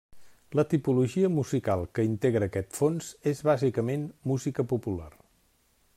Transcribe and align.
La 0.59 0.63
tipologia 0.69 1.29
musical 1.33 1.85
que 1.99 2.07
integra 2.13 2.49
aquest 2.53 2.73
fons 2.79 3.13
és 3.35 3.45
bàsicament 3.51 4.11
música 4.33 4.67
popular. 4.73 5.11